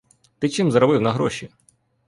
[0.39, 1.49] Ти чим заробив на гроші?